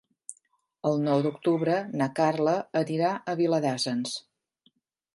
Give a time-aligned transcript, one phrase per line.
[0.91, 4.21] El nou d'octubre na Carla anirà a Viladasens.